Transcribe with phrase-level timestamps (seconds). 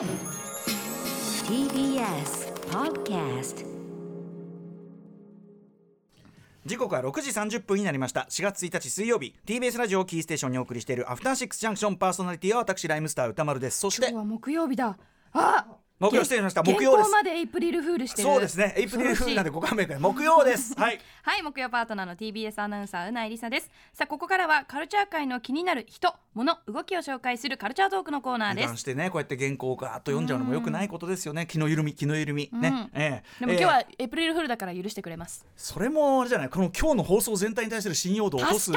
[0.00, 0.08] TBS
[2.70, 3.66] Podcast
[6.64, 8.26] 時刻は6時30分になりました。
[8.30, 9.34] 4月1日水曜日。
[9.44, 13.80] TBS ラジオをキーステーションにお送りしているアフターシックスジャンクションパーソナリティは私ライムスター歌丸です。
[13.80, 14.96] そして今日は木曜日だ。
[15.34, 15.66] あ
[16.00, 16.62] 木曜失礼しました。
[16.62, 17.10] 原木曜です。
[17.10, 18.28] 稿までエイプリルフールしてる。
[18.28, 18.72] そうですね。
[18.74, 20.02] エイプリルフールなんでご勘弁ください。
[20.02, 20.74] 木曜です。
[20.74, 20.98] はい。
[21.22, 21.42] はい。
[21.42, 23.70] 木曜パートナーの TBS アナウンサーうないりさです。
[23.92, 28.66] さあここからはカルチャー界の気になる人物動きを紹介するカルチャートークのコーナー油です。
[28.68, 31.46] 断してねこうやって原稿をガーッと読んじゃうのもよくないことですよね。
[31.46, 32.48] 気の緩み気の緩み。
[32.50, 32.90] ね、うん。
[32.98, 33.40] ええ。
[33.40, 35.44] でも今日はええエイプリルフールだから許してくれます。
[35.54, 36.48] それもあれじゃない。
[36.48, 38.72] この今日の放送全体に対する信用度を落とす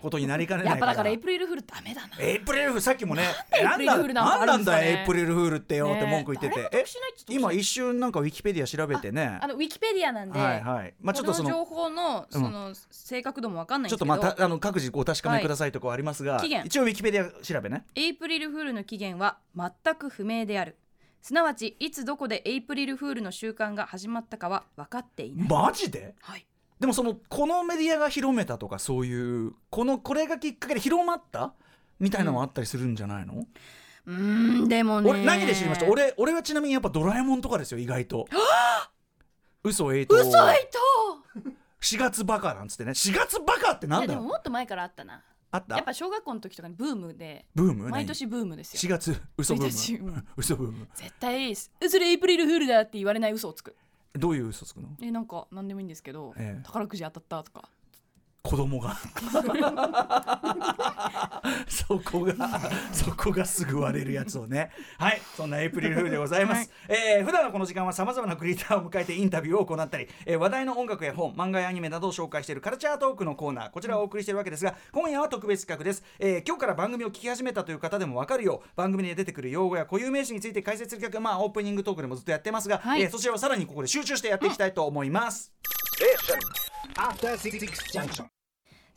[0.00, 2.16] ことになりかねないやっぱだからエイプリルフールダメだな。
[2.20, 9.38] エイプリルフールさっきもねなんでエイプリルフールなんだエイプリルフールってよって文句言ってて、得しないって今一瞬なんかウィキペディア調べてね。
[9.40, 10.94] あのウィキペディアなんで、はいはい。
[11.00, 16.64] まあちょっとその情報のその正確度もわかんないんちょっとですけど、またあの各自お確かめくださいとこありますが、期限。
[16.64, 17.84] 一応ウィキペディア調べね。
[17.94, 20.76] エイプリルフールの起源は全く不明である。
[21.20, 26.14] すなわちいつどこでエイプリルフールの習慣が始まったかは分かっていない、マジで？
[26.20, 26.46] はい、
[26.78, 31.54] でもそのこのメディアが広めたとかそういうこのこれがきっかけで広まった？
[31.98, 35.10] みたいなのもあったりするんじゃないの、うーんでもね。
[35.10, 35.86] 俺何で知りました？
[35.86, 38.26] 俺俺はちなみにやっぱドラえもんとかですよ意外と。
[39.64, 40.14] 嘘えいと。
[40.16, 40.38] 嘘いと。
[41.80, 42.92] 4月バカなんつってね。
[42.92, 45.22] 4月バカってなんだでももっと前からあったな。
[45.50, 45.76] あった？
[45.76, 50.10] やっぱ小学校の時とかにブームでブーム毎年ブームです4よ月嘘ブーム。
[50.12, 50.88] うん嘘ブーム。
[50.94, 53.76] 絶対それエイプリルフールだって言われない嘘をつく。
[54.14, 54.88] どういう嘘つくの？
[55.02, 56.62] えなんか何でもいいんですけど、ええ。
[56.64, 57.68] 宝くじ当たったとか
[58.48, 58.96] 子供が。
[61.68, 62.34] そこが
[62.92, 64.70] そこがすぐ割れるやつをね。
[64.96, 73.70] はいそんなエイプリルフールでございます、えー普段のこの時間はさまざまなクリエイターを迎えてインタビューを行ったり、えー話題の音楽や本漫画やアニメなどを紹介しているカルチャートークのコーナー。
[73.70, 83.02] こちらをお送りしているわけですが今夜は特別企画です、えー今日から番組を聞き始めたという方でも分かるよう番組に出てくる用語や固有名詞について解説する企画まあオープニングトークでもずっとやってますが、はい。
[83.02, 85.52] えーそちらをさらにここで集中してやっていきたいと思います、
[86.96, 88.37] After Six Junction.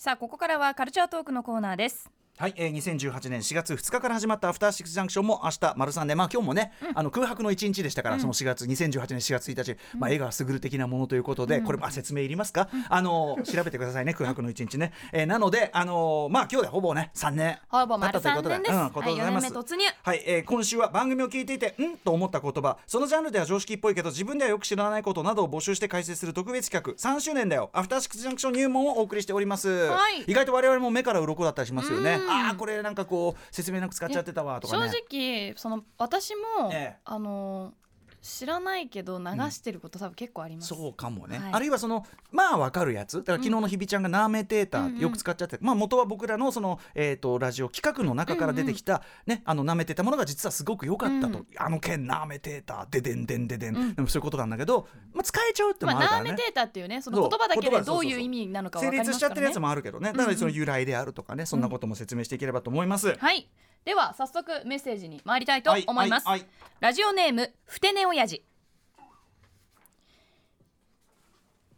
[0.03, 2.09] さあここからはカルチャートークのコーナーです。
[2.41, 19.44] はい、えー、2018年4月2日から始まったアフターシックスジャンクションも明日丸三でまあ今日もね、あの空白の1日でしたから、その4月2018年4月1日、まあ江川卓的なものということで、これまあ説明いりますか、あのー調べてくださいね空白の1日ね、えーなのであのーまあ今日でほぼね3年ほぼ丸経ったということで3年です、うんことでございます。
[19.44, 19.85] はい、4年目突入。
[20.02, 27.69] はい、えー今週は番組を聞いていてんと思った言葉そのジャンルでは常識っぽいけど自分ではよく知らないことなどを募集して解説する特別企画3周年だよ。
[27.72, 30.23] アフターシックスジャンクション入門をお送りしております、はい。
[30.25, 34.89] 意外と我々も目から鱗だったりしますよねああこれなんかこう説明なく使っちゃってたわとかね。
[34.89, 37.01] 正直その私も、ええ。
[37.05, 37.73] あの
[38.21, 41.53] 知らないけど流してること多分結構あります、そうかもね、はい。
[41.53, 43.17] あるいはそのまあわかるやつ。
[43.17, 51.45] だから昨日のひびちゃんがナーメテーターってよく使っちゃって、まあ元は僕らのその、えー、とラジオ企画の中から出てきた、ねあの舐めてたものが実はすごく良かったと、うん。
[51.57, 56.29] あの件ナーメテーターででんでんででん、でもそういうことなんだけど、まあ、使えちゃうってもあるからね。
[56.29, 59.09] ナーメテータっていうねその言葉だけでどういう意味なのか分成かりますからね。
[59.09, 60.13] 立しちゃってるやつもあるけどね。
[60.13, 63.15] だからその由来であるとかね、そんなことも説明していければと思います。
[63.17, 63.49] はい
[63.85, 66.49] では早速メッセージに参りたいと思います、はいはい。
[66.79, 68.43] ラジオネームふてねおやじ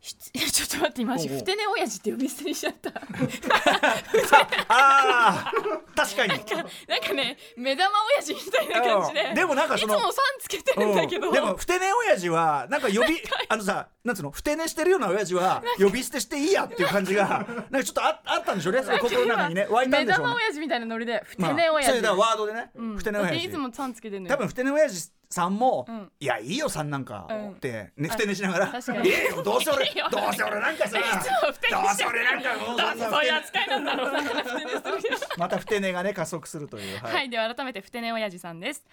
[0.04, 0.14] し
[0.52, 2.90] ちょっと待って今ふてねおやじって呼び捨てにしちゃった。
[4.68, 5.52] ああ
[5.96, 6.34] 確かに。
[6.88, 9.22] なんかね目玉おやじみたいな感じで。
[9.22, 9.36] うん。
[9.36, 10.12] でもなんかそのいつも
[10.58, 11.34] けてるんだけど、うん。
[11.34, 18.82] でもふてね親父はなんか呼び あのさなんつうのふてねしてるような親父は呼び捨てしていいやっていう感じがなんかちょっとああったんでしょうね。
[19.00, 20.30] 心の中にね湧いたん目でしょうね。
[20.30, 21.52] 玉おやじみたいなノリでふまあ。
[21.52, 22.98] てねおやじ、それだワードでね、うん。
[22.98, 23.46] ふてね親父。
[23.46, 24.36] いつもさんつけてるのよ。
[24.36, 26.12] 多分ふてね親父さんも、うん。
[26.20, 27.28] いやいいよさんなんか。
[27.30, 27.52] うん。
[27.54, 28.66] って、ね、ふてねしながら。
[28.68, 30.08] いやいやどうせ俺いいよ。
[30.12, 35.28] どうせ俺なんかさどうせ俺なんかもうそういう扱いなんだろうだからふてねするけど。
[35.38, 37.00] またふてねがね加速するという。
[37.00, 38.84] はい、では改めてふてねおやじさんです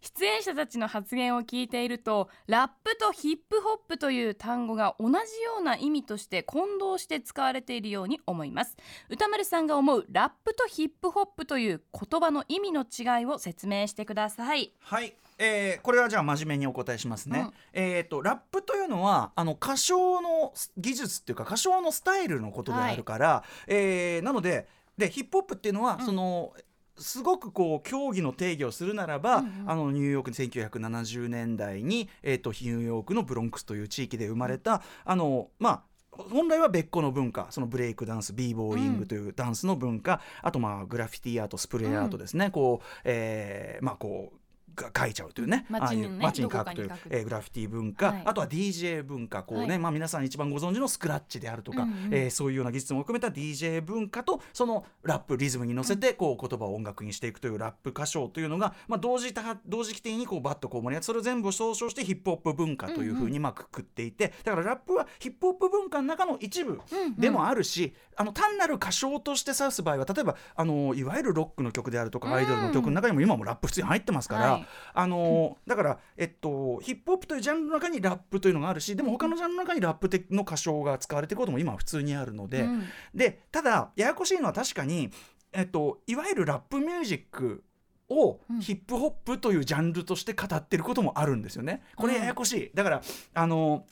[0.00, 5.18] 出演者たちの発言を聞いているとラップとヒップホップという単語が同じよ
[5.60, 8.76] うな意味として混同して使われているように思います。
[9.08, 14.72] 歌丸さんが思うラップとヒップホップという言葉の意味の違いを説明してください。
[14.80, 17.40] はい、えーこれはじゃあ真面目にお答えしますね。
[17.40, 17.52] うん。
[17.72, 26.06] えっ、とラップというのはあの歌唱の技術っていうか歌唱のスタイルのことであるから、えーなのででヒップホップっていうのは、うん。
[26.06, 26.52] その
[26.98, 29.70] すごくこう競技の定義をするならば、うんうん。
[29.70, 44.37] あのニューヨーク1970年代に、えー、とニューヨークのブロンクスという地域で生まれた、あのまあ本来は別個の文化そのブレイクダンスビーボーイングというダンスの文化、あとまあグラフィティアートスプレーアートですね、こう、えーまあこうが
[44.96, 45.66] 書いちゃうというね。
[45.68, 48.22] 街にねに書くというえーグラフィティ文化、はい。
[48.24, 49.78] あとは DJ 文化こうね、はい。
[49.78, 52.14] まあ、皆さん一番ご存知のスクラッチであるとか、うんうん。
[52.14, 59.34] えーそういうような技術も含めた DJ 文化とそのラップリズムに乗せてこう言葉を音楽にしていくというラップ歌唱というのが、まあ、同時
[59.66, 66.80] 同時期的にこうバッとこう盛り上がってそれを全部総称してヒップホップ文化というふうにまあくくっていてだからラップはヒップホップ文化の中の一部
[67.18, 82.84] でもあるし、あの単なる歌唱として指す場合は例えばあのいわゆるロックの曲であるとかアイドルの曲の中にも今もラップ普通に入ってますから、はいあのだから、えっと、ヒップホップというジャンルの中にラップというのがあるしでも他のジャンルの中にラップの歌唱が使われていることも今は普通にあるので、うん。
[83.14, 85.10] でただややこしいのは確かに、
[85.52, 87.64] えっと、いわゆるラップミュージック
[88.10, 88.60] をうん。
[88.60, 91.82] ヒップホップというジャンルとして語ってることもあるんですよね。
[91.94, 93.02] これややこしい、だから
[93.34, 93.84] あの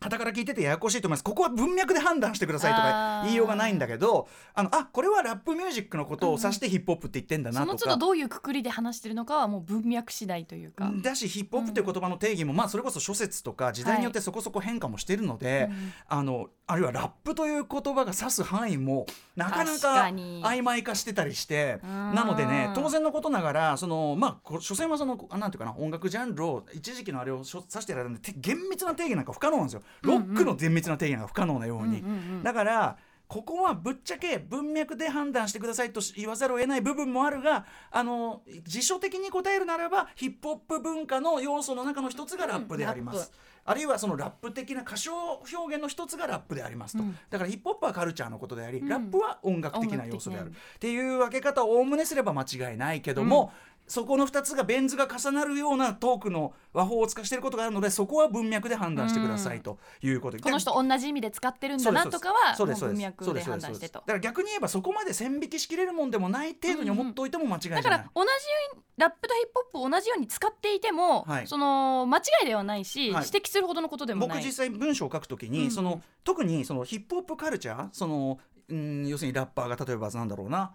[0.00, 1.24] 傍から聞いててややこしいと思います。
[1.24, 10.92] ここは文脈で判断してくださいとか言いようがないんだけどあのあこれはラップミュージックのことを指してヒップホップって言ってんだなとか、その都度どういうくくりで話してるのかはもう文脈次第というか。
[11.02, 19.06] だしヒップホップという言葉の定義も、まあそれこそ諸説とか時代によってそこそこ変化もしてるので、うんあのあるいはラップという言葉が指す範囲も
[19.36, 22.14] なかな確か曖昧化してたりしてうん。
[22.14, 32.02] なのでね当然のことながらそのまあこ所詮はそのあなんていうかな音楽ジャンルを一時期のあれを指してやられるんでて厳密な定義なんか不可能なんですよロックの厳密な定義なんか不可能なように。
[32.42, 32.96] だから
[33.28, 43.32] ここはぶっちゃけ文脈で判断してくださいと言わざるを得ない部分もあるがあの辞書的に答えるならばヒップホップ文化の要素の中の一つがラップであります。
[43.68, 45.12] あるいはそのラップ的な歌唱
[45.52, 47.18] 表現の一つがラップでありますと、うん。
[47.28, 48.88] だからヒップホップはカルチャーのことであり、ん。
[48.88, 50.50] ラップは音楽的な要素である。
[50.50, 53.52] っていう分け方をおおむねすれば間違いないけども、
[53.88, 64.00] そこの2つがベン図が重なるようなトークの和法を使していることがあるのでそこは文脈で判断してくださいということで、この人同じ意味で使ってるんだなとかは文脈で判断してと。
[64.00, 68.32] だから逆に言えばそこまで線引きしきれるもんでもない程度に思っておいても間違いない、だから同じよ
[68.72, 71.46] うにラップとヒップホップを同じように使っていても、はい。
[71.46, 73.24] その間違いではないし、はい。
[73.26, 74.38] 指摘するほどのことでもない。
[74.38, 75.70] 僕実際文章を書くときに、うんうん。
[75.70, 80.72] その特にそのヒップホップカルチャーそのうん要するにラッパーが例えばなんだろうな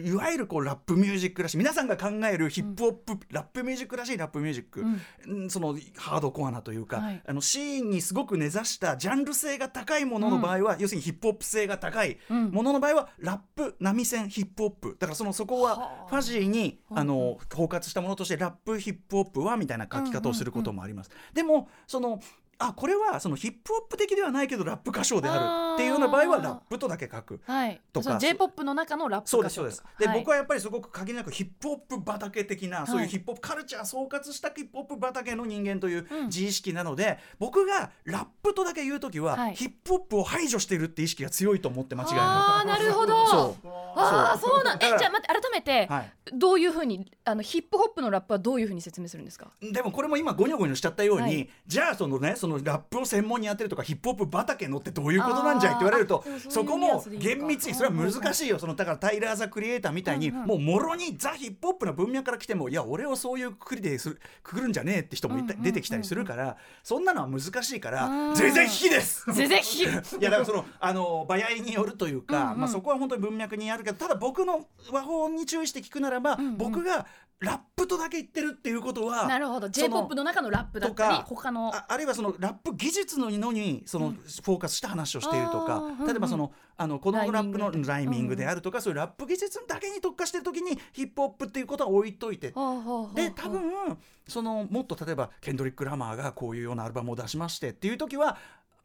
[0.00, 4.84] いわゆるこうラップミュージックらしい皆さんが考えるヒップホップ、ラップミュージックらしいラップミュージック、
[5.26, 5.50] うん。
[5.50, 7.22] そのハードコアなというか、はい。
[7.26, 12.50] あのシーンにすごく根ざしたジャンル性が高いものの場合は、要するにヒップホップ性が高いうん。
[12.50, 14.96] ものの場合はラップ波線ヒップホップ。
[14.98, 16.08] だからそのそこははあ。
[16.08, 21.10] ファジーにうんあの包括したものとしてラップヒップホップはみたいな書き方をすることもあります。
[21.32, 22.20] でもその
[22.68, 27.40] あこれはそのヒップホップ的ではないけどラップ歌唱であるっていうような場合はラップとだけ書く。
[27.44, 27.80] はい。
[27.92, 28.04] とか。
[28.04, 29.82] その J−POP の中のラップそうですそうです。
[29.98, 30.18] で、はい。
[30.20, 36.26] 僕はやっぱりすごく限りなくヒップホップ畑的な、そういうはいヒップホップカルチャー総括したヒップホップ畑の人間といううん。
[36.26, 39.54] 自意識なので、僕がラップとだけ言うときは、はい。
[39.54, 43.24] ヒップホップを排除しているって意識が強いと思って間違いあーななるほど。
[43.24, 43.26] い。
[43.28, 43.68] そう。
[43.96, 44.64] ああそう。
[44.64, 44.78] なん。
[44.78, 46.12] えじゃあ待って改めて、はい。
[46.32, 49.50] どういうふうにあのヒップホップのラップはどういうふうに説明するんですか？
[49.60, 51.48] でもこれも今ゴニョゴニョしちゃったように、はい。
[51.66, 55.74] じゃあそのねそのラップを専門にやってるとかヒップホップ畑のってどういうことなんじゃい？
[55.74, 58.58] って言われるとそこも厳密にそれは難しいよ。
[58.58, 69.24] そのだからタイラー・ザ・クリエイターみたいに、もうもろにザ・ヒップホップの文脈から来てもいや俺をそういうくくりでするくくるんじゃねえって人も出てきたりするからそんなのは難しいからうん全然引きです！
[69.32, 77.06] 全然ひ いやだからそのあの場合によるというか、まあ、そこは本当に文脈にあるけどただ僕の和法に注意して聞くならば、僕が
[77.42, 79.72] ラップとだけ言ってるっていうことはなるほど。
[79.72, 88.46] その J−POP の中のラップだったりとか他のああるいはそのラップ技術ののにそのフォーカスした話をしているとか、例えばそのあのこのラップのライミングで。
[88.46, 92.48] あるとか、そういうラップ技術だけに特化してる時にヒップホップっていうことは置いといて。
[92.48, 93.98] で多分
[94.28, 98.36] そのもっと例えばケンドリック・ラマーがこういうようなアルバムを出しましてっていう時は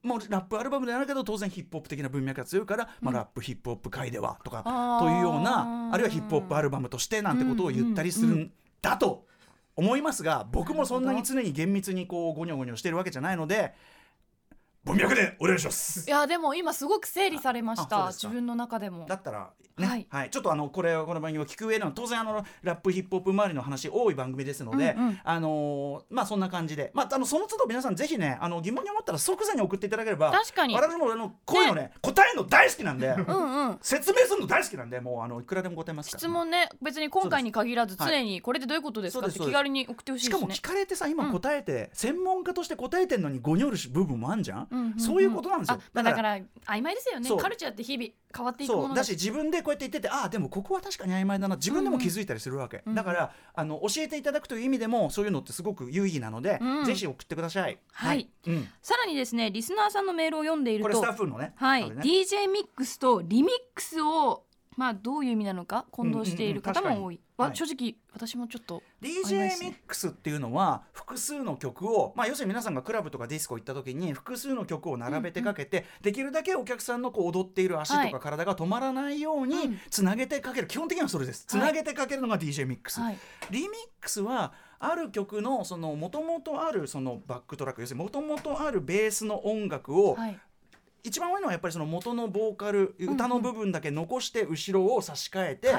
[0.03, 4.63] もうラップアルバムであるけど当然ヒップホップ的な文脈が強いから、まあ、ラップヒップホップ界ではとか、
[5.01, 8.51] というようなあるいはヒップホップアルバムとしてなんてことを言ったりするん
[8.81, 9.25] だと
[9.75, 13.73] 思いますが僕もそんなに常に厳密にこうゴニョゴニョしてるわけじゃないので
[14.87, 16.07] 文脈でお願いします。
[16.07, 19.05] いやでも今すごく整理されました自分の中でも。
[19.05, 20.27] だったらね、ははい。
[20.27, 25.19] い、ちょっとあのこれをこの番組を聞く上での当然あのラップヒップホップ周りの話多い番組ですので、うんうん。
[25.23, 30.73] あのーまあそんな感じで、まああのその都度皆さんぜひねあの疑問に思ったら即座に送っていただければ、確かに。
[30.73, 33.77] 私もあのこういうのね答えるの大好きなんで、うんうん。
[33.81, 36.19] 説明するの大好きなんでもうあのいくらでも答えますから。
[36.19, 39.27] 質問ね別に今回に限らず常にこれでどういうことですか？
[39.27, 40.35] って気軽に送ってほしいね。
[40.35, 41.31] しかも聞かれてさ今うん。
[41.31, 44.76] 答えて、専門家として答えてんのにごにょる部分もあんじゃん、うんうんうん？
[44.97, 45.79] そういうことなんですよ。
[45.93, 47.29] だから曖昧ですよね。
[47.39, 49.11] カルチャーって日々変わっていくものだし。
[49.11, 51.55] 自分でこうやって言っててああでもここは確かに曖昧だな。
[51.55, 56.85] 自分でも気づいたりするわけ、だからあの教えていただくという意味でもそういうのってすごく有意義なので、うん。
[56.85, 57.77] ぜひ送ってください。
[57.91, 61.53] はい、うん、さらにですねリスナーさんのメールを読んでいるこれスとタッフのね。
[61.55, 64.43] はい、DJ ミックスとリミックスを
[64.75, 67.49] まあどういう意味なのか混同している方も多い、はい。
[67.49, 78.11] わ正直私もちょっと DJ ミックスっていうのは複数の曲を、まあ、要するに皆さんがクラブとかディスコ行った時に複数の曲を並べてかけて、できるだけお客さんのこう踊っている足はい。
[78.11, 79.79] とか体が止まらないようにうん。
[79.89, 81.45] つなげてかける、基本的にはそれです。
[81.45, 83.17] つなげてかけるのが DJ ミックス、はい。
[83.51, 83.69] リミッ
[84.01, 90.39] クスはある曲のその元々あるそのバックトラック要するに元々あるベースの音楽を、はい
[91.07, 95.69] 一番多いのはやっぱりその元のボーカル歌の部分だけ残して後ろを差し替えて、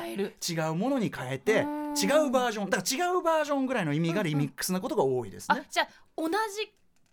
[0.52, 1.78] 違うものに変えてうん。
[1.99, 5.61] 違うバージョンだから違うバージョンぐらいの意味がリミックスなことが多いですね。
[5.61, 6.32] あじゃあ同じ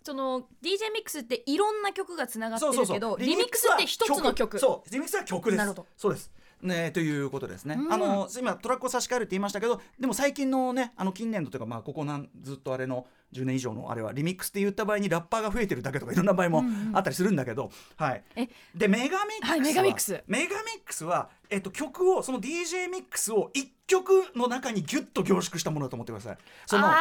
[0.03, 4.60] その DJ ミックスっていろんな曲がつながってるけどリミックスって一つの曲。
[4.60, 4.91] そう。
[4.91, 5.57] リミックスは曲です。
[5.57, 5.86] なるほど。
[5.98, 6.31] そうです。
[6.62, 7.93] ねということですね、うん。
[7.93, 16.63] あの今トラックを差し替えるって言いましたけどでも最近のねあの近年度というかまあここなんずっとあれの10年以上のあれはリミックスって言った場合にラッパーが増えてるだけとかいろんな場合も
[16.94, 18.24] あったりするんだけど、はい。
[18.36, 20.24] えでメガミックスは、はいメガミックス。
[20.27, 26.38] メガミックスは、えっと、曲をその DJ ミックスを1曲の中にギュッと凝縮したものだと思ってください。
[26.65, 26.91] そのあ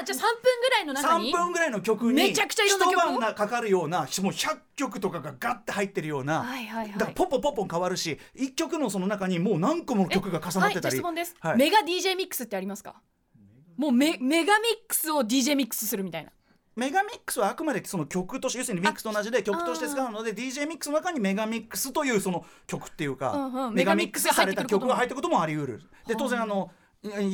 [0.00, 0.26] あじゃあ3分
[0.60, 3.00] ぐらいの中に？3分ぐらいの曲にめちゃくちゃいろんな曲を？
[3.00, 6.98] 一晩がかかるようなもう100曲とかがガッて入ってるような、はいはいはい。
[6.98, 11.56] だからポッポンポッポン変わるし1曲のその中にもう何個もの曲が重なってたり、はい、じゃあ質問です、はい。
[11.58, 13.00] メガ DJ ミックスってありますか？
[13.76, 16.30] もうメメガミックスを DJ ミックスするみたいな。
[16.76, 23.74] メガミックスはあくまでその曲として要するにミックスと同じで曲として使うので DJ ミックスの中にメガミックスというその曲っていうか、うんうん。
[23.74, 25.40] メガミックスされた曲が入ってくることも。
[25.40, 25.82] あり得る。
[26.06, 26.70] で当然あの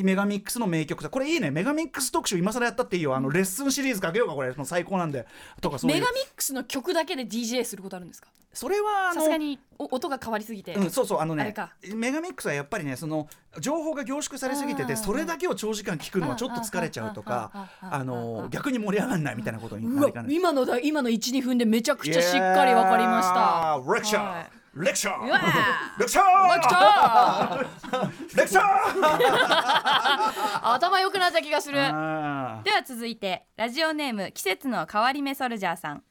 [0.03, 1.50] メガミックスの名曲さこれいいね。
[1.50, 3.15] メガミックス特集今更やったっていいよ。
[3.15, 4.53] あのレッスンシリーズかけようかこれ。
[4.55, 5.27] もう最高なんで。
[5.61, 8.29] とかそうメガミックスの曲だけで DJ することあるんですか？
[8.53, 11.21] それはあのさすがにお音が変わりすぎて、うん、そうそう。
[11.21, 11.55] あのね
[11.95, 13.29] メガミックスはやっぱりねその
[13.61, 20.81] 情報が凝縮されすぎてうんてそれだけを長時間聞くのはちょっと疲れちゃうとかうんあの逆に盛り上がらないみたいなことになりかね今のだ。
[20.81, 25.31] 今の12分でめちゃくちゃしっかりわかりましたレクチャー、はい
[25.99, 27.59] レクチャーうわレクチャー。
[28.37, 31.77] レクチャレクチャー頭良くなった気がする。
[31.77, 36.05] では続いてラジオネーム季節の変わり目ソルジャーさん。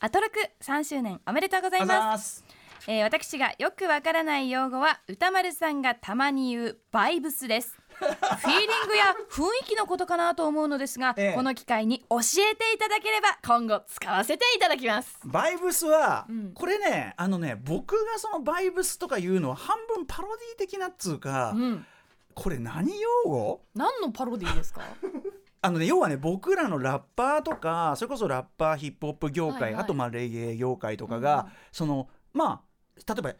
[0.00, 2.44] アトロク3周年おめでとうございま、す。
[2.88, 11.34] えー私がよくわからない用語は歌丸さんがたまに言うバイブスですフィーリングや雰囲気のことかなと思うのですが、ええ。
[11.34, 15.18] この機会に教えていただければ今後使わせていただきます。
[15.24, 16.52] バイブスは、うん。
[16.54, 21.86] これねあのね僕がそのバイブスとか言うのは半分パロディ的なっつうか、うん。
[22.34, 23.60] これ何用語？
[23.74, 24.80] 何のパロディですか？
[25.64, 29.82] あのね要はね僕らのラッパーとかそれこそラッパーヒップホップ業界、はいはい。
[29.82, 31.52] あとまあレゲエ業界とかが、うん。
[31.70, 32.62] そのま
[33.06, 33.34] あ例えば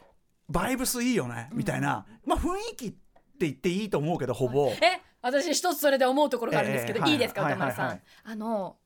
[0.49, 2.97] バイブスいいよね、みたいなまあ雰囲気
[3.35, 7.15] って言っていいと思うけどほぼ、え私一つそれで思うところがあるんですけど、ええい。
[7.15, 7.95] いですかはい歌丸さん、はい。
[7.95, 8.77] はいあの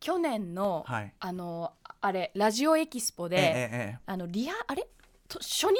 [0.00, 1.14] 去年の、はい。
[1.20, 3.48] あのあれラジオエキスポで、えええ
[3.94, 4.88] えあのリハあれ？
[5.28, 5.70] と初日、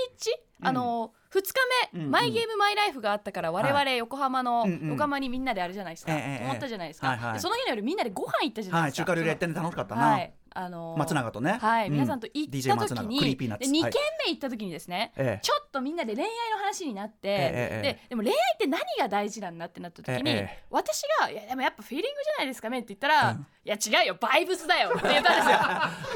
[0.60, 0.68] うん。
[0.68, 1.52] あの2日
[1.92, 2.10] 目、うんうん。
[2.12, 4.88] マイゲームマイライフがあったから我々横浜の、うんうん。
[4.90, 7.32] 横浜にみんなであるじゃないですか、ええええ泊まったじゃないですか、はいはい。
[7.34, 11.58] でその日の夜みんなでご飯行ったじゃないですか、はい中華料理やってね楽しかったな、はいあのー松永とね。
[11.60, 11.92] はい、うん。
[11.94, 13.92] 皆さんと行った時にで2軒
[14.26, 23.46] 目行った時にですね、ええちょっとみんなで恋愛の話になって、えええででも恋愛って何が大事なんだってなった時に、ええ私が「いやでもやっぱフィーリングじゃないですかね」って言ったら「うん。
[23.64, 25.58] いや違うよバイブスだよ」って言ったんですよ。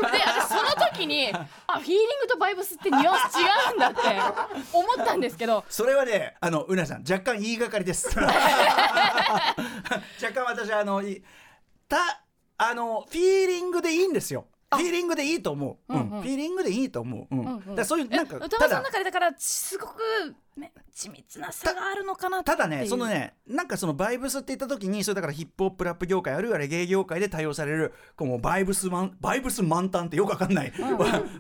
[0.11, 4.01] で私その時にあフィーリングとバイブスってニュアンス違うんだって
[4.73, 5.65] 思ったんですけど。
[5.69, 8.09] それはねあのうなさん若干言いがかりです。
[8.19, 8.35] 若
[10.35, 11.23] 干私あのい
[11.89, 12.23] た
[12.59, 14.47] あのフィーリングでいいんですよ。
[14.75, 16.01] フィーリングでいいと思う、うん。
[16.01, 16.23] うんうん。
[16.23, 17.41] フィーリングでいいと思う、うん。
[17.41, 17.75] うんうん。
[17.75, 19.99] だそういうなんかえ歌の中でだからすごく、
[20.29, 20.35] ね、
[20.97, 30.73] 緻密な差があるのかなただねそのねなんかそのバイブスって言った時にそれだからヒップホップラップ業界あるいはレゲエ業界で対応されるこうバイブスマンバイブス満タンってよくわかんない、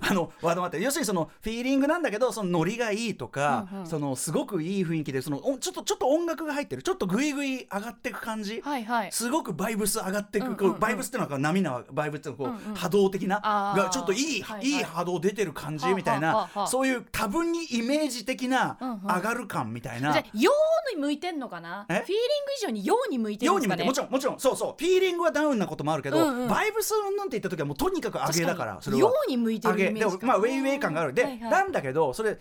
[0.00, 3.86] あのワードもあって要するにそのフィーリングなんだけどそのノリがいいとか、うんうん。
[3.86, 6.82] そのすごくいい雰囲気でそのおちょっとちょっと音楽が入ってる。
[6.82, 9.12] ちょっとグイグイ上がっていく感じ、はいはい。
[9.12, 12.76] すごくバイブス上がっていく、うんうんうんこうバイブスっていうのは波なバイブスっていうのはこう、うんうん。
[12.76, 14.66] 波動的ながちょっといい、はいはい。
[14.66, 20.12] いい波動出てる感じみたいな、そういう多分にイメージ的なうんうん上がる感みたいな。
[20.12, 20.50] じゃあ陽
[20.94, 21.86] に向いてんのかな？
[21.88, 22.22] フえィーリング
[22.58, 23.84] 以上に陽に向いてるんですかね？
[23.84, 24.40] 向いてもちろんもちろん。
[24.40, 24.74] そうそう。
[24.78, 26.48] フィーリングはダウンなこともあるけど、うんうん。
[26.48, 29.00] バイブスなんて言った時はもうとにかく上げだからそれは。
[29.00, 29.36] 陽に。
[29.36, 31.12] 向いてるイメージまあウェイウェイ感がある。
[31.12, 31.50] で、はいはい。
[31.50, 32.38] なんだけどそれ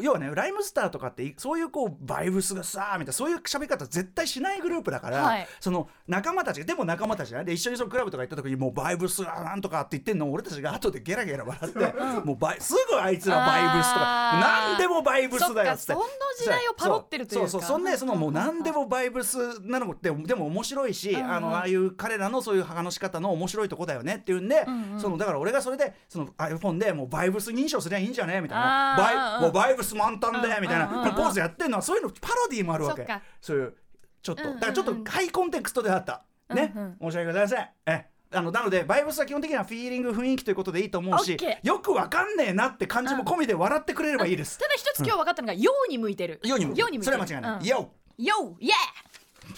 [0.00, 5.46] 要はねライムスターとかっていそういうこうバイブスがさーみたいなそういう喋り方絶対しないグループだから、はい。
[5.60, 7.46] そその仲間たちでも仲間たちじゃない？
[7.46, 10.28] で一緒にそのクラブとか行った時にもうバイブスがなんとかって言ってんの。
[10.28, 14.70] を俺たちが後でゲラゲラ笑って、もうバイすぐあいつらバイブスとかあー。
[14.72, 15.82] なんでもバイブスだよって。
[15.82, 16.08] そっかその
[16.38, 17.48] 時代をパロってるというか。
[17.48, 21.32] そうそうそんでそのもう何でもバイブスなのってでも面白いし、うんうん。
[21.32, 28.40] あのああいう彼らのそういう話し方の面白いとこだよねっていうんで、うんうんそのだから俺がそれでその iPhone でもうバイブス認証すりゃいいんじゃね？
[28.40, 28.96] みたいな。
[28.96, 33.06] バイもうバイブス満タンでみたいなポーズやってんのはそういうのパロディーもあるわけ。
[33.40, 33.74] そういう
[34.22, 36.24] ちょっとだからちょっとハイコンテクストであった。
[36.54, 36.72] ね。
[37.00, 37.68] 申し訳ございません。
[37.86, 44.58] えあのなのでバイブスは基本的にはフィーリング雰囲気ということでいいと思うしよくわかんねえなって感じも込みで笑ってくれればいいです。
[44.58, 46.40] ただ一つ今日分かったのが「よう」に向いてる。
[46.42, 47.02] ように向いてる。
[47.04, 47.66] それは間違いない、うん。
[47.66, 48.74] よようイエー。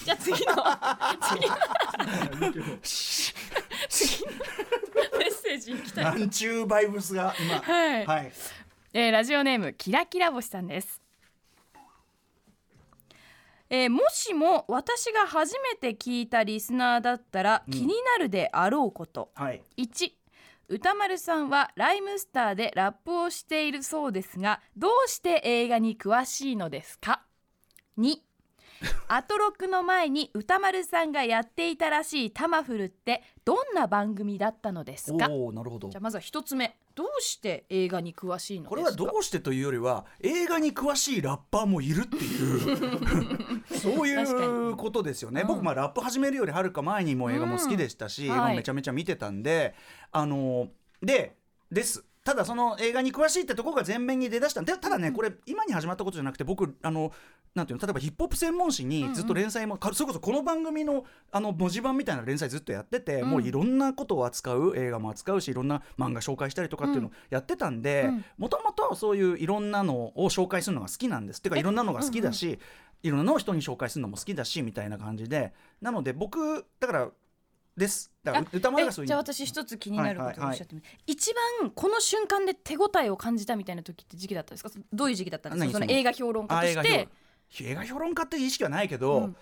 [0.04, 0.38] じゃあ次の。
[0.40, 1.56] 次の。
[3.88, 4.32] 次の
[5.18, 7.60] メッセージいきたいなんちゅうバイブスが今。
[7.60, 8.06] はい。
[8.06, 8.32] はい
[8.92, 11.02] えーラジオネームキラキラ星さんです、
[13.68, 17.88] えーもしも私が初めて聞いたリスナーだったら気に
[18.18, 19.62] なるであろうこと、はい。
[19.76, 20.10] 1
[20.68, 27.22] 歌丸さんはライムスターでラップをしているそうですがどうして映画に詳しいのですか
[27.98, 28.16] ？2
[29.08, 35.28] アトロクの前に歌丸さんがやっていたらしいタマフルってどんな番組だったのですか？
[35.28, 35.88] なるほど。
[35.88, 43.68] じゃあまずは一つ目どうして映画に詳しいのこれはどうしてというよりは映画に詳しいラッパーもいるっていう。
[43.78, 44.14] そうい
[44.70, 45.46] うことですよね、うん。
[45.46, 48.40] 僕まあラップ始めるよりはるか前にも映画も好きでしたし、映画うん。
[48.40, 48.50] はい。
[48.52, 49.74] もめちゃめちゃ見てたんで
[50.10, 50.68] あの
[51.02, 51.36] で
[51.70, 57.12] ですただその映画に詳しいってところが前面に出だしたでただねこれ今に始まったことじゃなくて僕あの
[57.54, 63.30] なんていうの例えばヒップホップ専門誌にずっと連載も、かそれこそこの番組のあの文字盤みたいな連載ずっとやってて、うん。
[63.30, 68.24] もういろんなことを扱う映画も扱うしいろんな漫画紹介したりとかっていうのをやってたんでうん。
[68.36, 71.38] もともとそういういろんなのを紹介するのが好きなんです。
[71.38, 72.58] っていうかいろんなのが好きだし、
[73.02, 75.54] いろんなのを人に紹介するのも好きだしみたいな感じで。
[75.80, 77.08] なので僕だから
[77.76, 78.10] です。
[78.24, 80.40] だからあ歌丸がそういうえじゃあ私一つ気になることはいはい。
[80.40, 84.70] はいをおっしゃってみて、一番この瞬間で手応えを感じたみたいな時って時期だったんですか？
[84.92, 85.64] どういう時期だったんですか？
[85.64, 87.08] 何その映画評論家として。
[87.60, 88.14] 映画評論。
[88.14, 89.36] 家っていう意識はないけど、うん。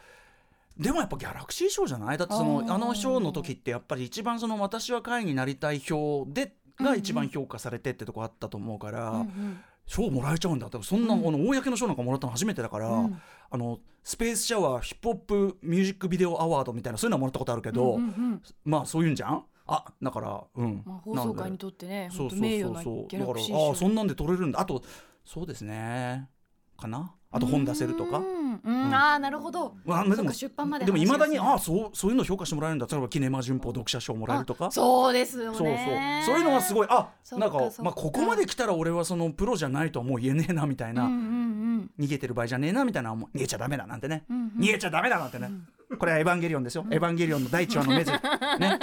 [0.76, 2.18] でもやっぱギャラクシー賞じゃない？
[2.18, 10.66] だってそのあの賞の時ってやっぱり一番その私は会になりたい票でが一番評価されてってとこあったと思うから、うんうん賞もらえちゃうんだ。
[10.66, 11.28] ってそんな、うん。
[11.28, 13.20] あの公の賞なんかもらったの初めてだから、うん。
[13.50, 19.44] あのスペースシャワーヒップホップミュージックビデオアワードみたいなそういうのはもらったことあるけど、うんうんうんまあそういうんじゃん？
[19.66, 23.18] あだからうん、まあ、放送界にとってねそうそうそうそう。
[23.18, 24.60] だからああそんなんで取れるんだ。
[24.60, 24.82] あと
[25.24, 26.28] そうですね。
[26.76, 27.14] かな？
[27.30, 28.20] あと本出せるとか？
[28.62, 28.86] うん。
[28.86, 28.94] うん。
[28.94, 29.74] ああなるほど。
[29.84, 32.86] まあでも出版まででもいまだに話があそうそういうの評価してもらえるんだ。
[32.90, 34.70] 例えばキネマ旬報読者賞もらえるとか。
[34.70, 35.58] そうですよね。
[35.58, 36.36] そうそう。
[36.36, 36.86] そういうのはすごい。
[36.90, 44.62] あなんかまあここまで来たら俺はそのプロじゃないとはもう言えねえなみたいな、うんうん逃げてる場合じゃねえなみたいな逃げちゃダメだなんてね、うんうん。
[44.62, 45.50] 逃げちゃダメだなんてね、
[45.98, 48.10] これはエヴァンゲリオンですよ、エヴァンゲリオンの第一話のメズ
[48.58, 48.78] ね。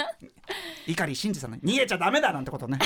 [0.86, 2.78] 碇シンジさんの逃げちゃダメだなんてことね。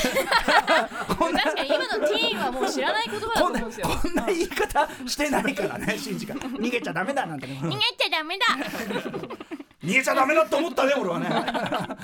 [1.18, 3.88] こんな確かに今のティーンはもう知らない言葉だと思うんですよ。
[3.88, 7.46] こんな言い方してないからねシンジが逃げちゃダメだなんて。
[7.46, 8.44] ね逃げちゃダメだ。
[9.84, 11.28] 逃げちゃダメだと思ったね俺はね。
[11.30, 11.96] あ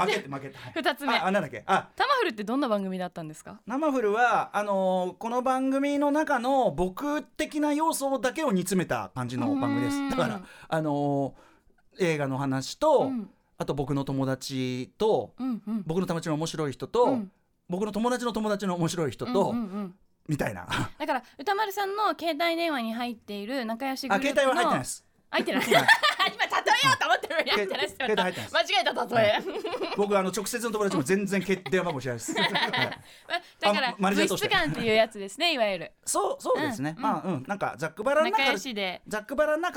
[0.00, 0.72] 負けて負けて、はい。
[0.76, 1.14] 二つ目。
[1.14, 1.62] ああなんだっけ？
[1.66, 1.88] あ
[2.24, 3.60] フルってどんな番組だったんですか？
[3.66, 10.10] 生フルはあのーこの番組の中の僕的な要素だけを煮詰めた感じの番組でうん。
[10.10, 13.30] すだからあのー映画の話と、うん。
[13.56, 15.82] あと僕の友達とうんうん。
[15.86, 17.30] 僕の友達の面白い人と、うん。
[17.68, 19.94] 僕の友達の友達の面白い人と、うんうんうん。
[20.26, 20.66] みたいな。
[20.68, 25.04] あだから歌丸さんの携帯電話に入っている仲良しグループの携帯は入ってないです。
[25.30, 25.64] 入ってない
[26.26, 28.00] 今例えようと思ってるのに入ってないです。
[28.00, 29.38] よ間違えた例え。
[29.96, 32.44] 僕あの直接の友達も全然け電話番号知らないです、 はい。
[33.60, 35.92] だから物質感っていうやつですねいわゆる。
[36.04, 37.02] そうそうですね、うん。
[37.02, 37.44] まあうん。
[37.46, 38.52] なんかざっくばらんな仲カ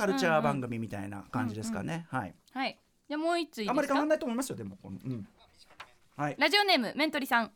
[0.05, 2.35] ルチャー番組みたいな感じですかね、はい。
[2.53, 2.77] はい。
[3.07, 4.77] じゃあもう一つあんまり変わんないと思いますよでも。
[4.81, 5.27] このうん。
[6.15, 6.35] はい。
[6.37, 7.51] ラジオネームメントリさん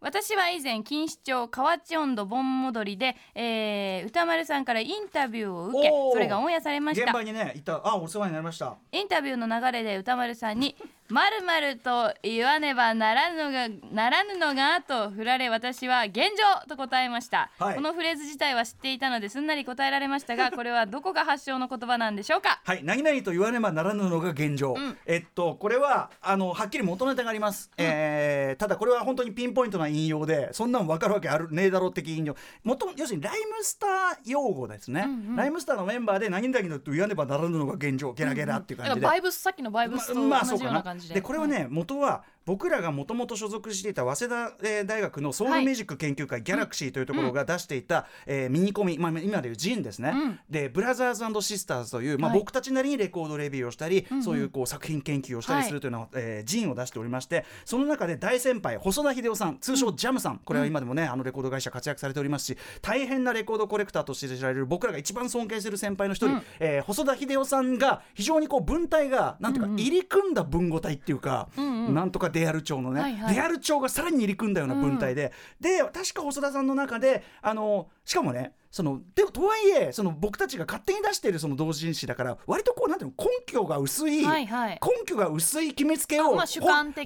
[0.00, 7.04] 私は以前錦糸町河内温度盆戻りで、えー歌丸さんからインタビューを受けそれがオンエアされました。
[7.06, 7.80] 現場にねいた。
[7.84, 8.76] あお世話になりました。
[8.92, 10.76] インタビューの流れで歌丸さんに
[11.14, 17.76] 「まるまると言わねばならぬのがならぬのが」と振られ私は「現状」と答えました、はい。
[17.76, 22.60] このフレーズ自体は知っていたのですんなり答えられましたが これはどこが発祥の言葉なんでしょうか？
[22.64, 22.82] はい。
[22.82, 24.98] 何々と言わねばならぬのが現状、うん。
[25.06, 32.36] えっとこれはあのはっきり元ネタがあります、えーただこれは本当にピンポイントな引用でそんなん分かるわけあるねえだろ的引用。
[32.64, 33.90] もとも要するにライムスター
[34.24, 35.36] 用語ですね、うんうん。
[35.36, 40.20] ライムスターのメンバーで何々と言わねばならぬのが現状ゲラゲラっていうだ感じで、からバイブスさっきのバイブスと同
[40.56, 50.40] じような感じで,、でこれはね、元は僕らがもともと所属していた早稲田、えー大学のソウルミュージック研究会、ギャラクシーというところが出していた、えーミニコミ、まあ、今でいうジンですね、うん。
[50.50, 52.38] でブラザーズシスターズという、まあ、はい。
[52.38, 54.22] 僕たちなりにレコードレビューをしたり、んうん。
[54.22, 66.42] そういうこう作品研究をしたりはいするというのを、えージンを出しておりましてその中で大先輩細田秀夫さん通称ジャムさん、これは今でもねあのレコード会社活躍されておりますし大変なレコードコレクターとして知られる僕らが一番尊敬する先輩の一人、うん。
[66.60, 71.94] えー細田秀夫さんが非常にこう文体がなんていうか、入り組んだ文語体っていうか、んうん。
[71.94, 73.34] なんとかデアル調のね、はいはい。
[73.34, 84.80] デアル調がさらに入り組んだような文体で、で確か細田さんの中であのしかもねそのでもとはいえその僕たちが勝手に出しているその同人誌だから割とこうなんていうの根拠が薄い、はいはい。
[84.82, 86.46] 根拠が薄い決めつけを、あまあ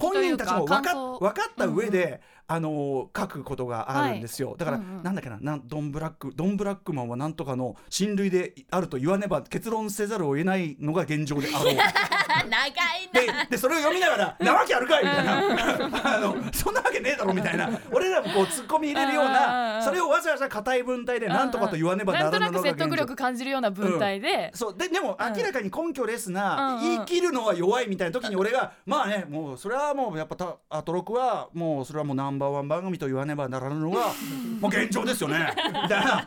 [0.00, 4.96] 本人たちも分か分かった上で、あのー書くことがあるんですよ、だから、うん。
[4.96, 11.74] うんなんだっけななんドンブラックドンブラックマンはなんとかの親類であると言わねば結論せざるを得ないのが現状であろう。
[12.48, 13.44] 長いな。
[13.44, 15.36] ででそれを読みながら「なわけあるかい!」みたいな。
[16.16, 17.68] あの「そんなわけねえだろ」みたいな。
[17.92, 19.82] 俺らもこう突っ込み入れるよううんうんうんうなん。
[19.84, 24.76] それをわざわざ硬い文体でなんとかと言わねばななんとなく説得力感じるような文体で、そう。
[24.76, 34.12] ででも明らかに根拠レスな、うん言い切るのは弱いみたいな時に俺がまあねもうそれはもうやっぱたアトロクはもうそれはもうナンバーワン番組と言わねばならぬのが
[34.60, 35.52] もう現状ですよね。
[35.82, 36.26] みたいな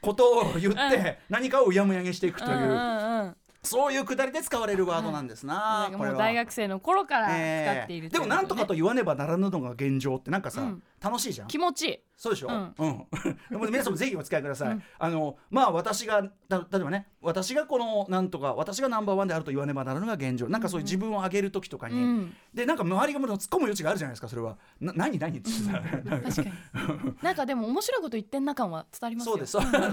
[0.00, 7.80] ことを言って何かをうやむやにしていくという、うんうんうんそういうくだりで使われるワードなんですな、なんかこれ大学生の頃から使え。
[7.84, 8.18] っているーで。
[8.18, 10.82] もなんとかと言わねばならぬのが現状ってなんかさ、うん。
[11.00, 11.48] 楽しいじゃん。
[11.48, 11.98] 気持ちいい。
[12.16, 12.88] そうでしょ、ううん。
[12.88, 13.06] ん
[13.50, 14.82] でも皆さんもぜひお使いください、うん。
[14.98, 20.48] あのまあ私がだ例えばね私がこのなんとか私がナンバーワンであると言わねばならぬのが現状。
[20.48, 22.34] なんかそういう自分を上げる時とかに、うん。
[22.54, 24.56] でなんか周りがもう突っ込む余地があるじゃないですかそれは。
[24.80, 25.72] な何何ってさ。
[25.72, 26.52] 確かに。
[27.22, 29.46] なんかでも面白いこと言ってんな感は伝わりますよ。
[29.46, 29.86] そうです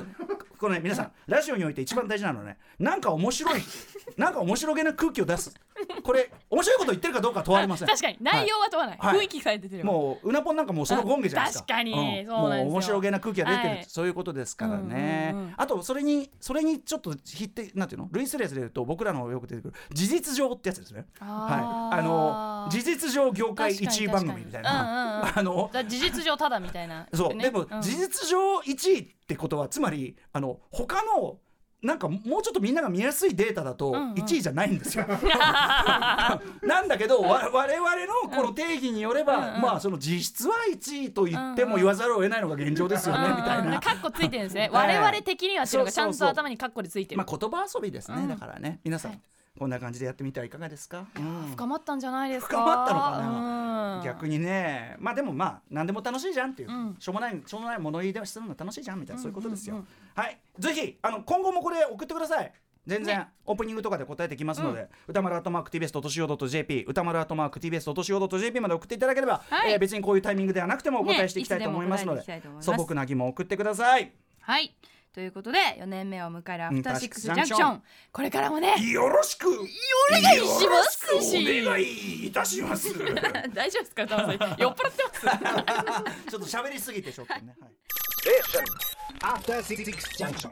[0.63, 3.61] このね皆さんラジオにおいて一番大事なのはねなんか面白い
[4.15, 5.53] なんか面白げな空気を出す
[6.03, 7.87] これ面白いこと言ってるかどうかは問われません。
[7.87, 8.17] 確かに。
[8.21, 9.19] 内容は問わない、はい。
[9.19, 11.65] 雰囲気さえ出てればもううなぽんなんかもうそのゴンゲじゃないですか。
[11.65, 11.91] 確かに。
[11.93, 12.37] うなんですよ。
[12.37, 13.85] もう面白げな空気が出てる、はい。
[13.87, 15.31] そういうことですからね。
[15.33, 18.09] うんうんうんあとそれにそれにちょっと匹敵なんていうの？
[18.11, 21.05] 類するやつで言うと僕らのよく出てくる事実上ってやつですね。
[21.19, 21.99] はい。
[21.99, 24.81] あの事実上業界確かに1位番組みたいな。
[24.81, 25.37] うんうんうん。
[25.37, 27.81] あの事実上ただみたいな、そう、ねでもうん。
[27.81, 31.37] 事実上1位ってことはつまりあの他の
[31.83, 34.13] なんかもうちょっとみんなが見やすいデータだとうんうん。
[34.13, 35.05] 1位じゃないんですよ。
[36.63, 39.61] なんだけどわ我々のこの定義によれば、うんうん。
[39.61, 41.73] まあその実質は1位と言ってうんうん。
[41.73, 43.79] も言わざるを得ないのが現状ですよね、みたいな。
[43.81, 44.69] カッコついてるんですね。
[44.71, 48.29] は い我々的にはっていうのがちゃんと頭にカッコでついてる、まあ言葉遊びですね、うん。
[48.29, 48.79] だからね。
[48.83, 49.21] 皆さん、はい
[49.57, 51.51] こんな感じでやってみてはいかがですか、うん。
[51.51, 52.57] 深まったんじゃないですか？
[52.57, 53.97] 深まったのかな？
[53.97, 54.03] うん。
[54.03, 54.95] 逆にね。
[54.99, 56.95] まあでもまあ何でも楽しいじゃんっていう、うん。
[56.97, 59.87] しょうもないしょうもない物言いでするの楽しいじゃんみたいなそういうことですよ、うんうん。
[60.15, 60.39] はい。
[60.57, 62.51] ぜひあの今後もこれ送ってください。
[62.87, 63.27] 全然、ね。
[63.45, 69.73] オープニングとかで答えてきますので、歌丸アートマーク TBS.CO.JP 歌丸アートマーク TBS.CO.JP まで送っていただければ、はい。
[69.73, 74.11] えー別にこういうタイミングではなくてもお答えしていきたいと思いますので,、ねで素朴な疑問を送ってください。
[74.41, 74.75] はい
[75.13, 77.69] ということで4年目を迎えるアフターシックスジャンクシアフターシックスジャンクション。
[77.69, 78.75] ョンこれからもね。
[78.91, 79.47] よろしく。
[79.47, 79.53] お
[80.11, 82.91] 願いしますしお願いいたします。
[82.91, 83.05] ち ょ
[83.53, 84.55] 大丈夫ですか歌丸さん？
[84.57, 86.35] 酔っ払ってます？
[86.37, 87.71] っと喋りすぎてちょっとね、はい。
[88.23, 88.63] Station.
[89.21, 90.51] After Six Junction.